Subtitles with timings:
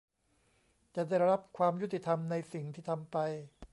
[0.95, 3.17] จะได้รับความยุติธรรมในสิ่งที่ทำไป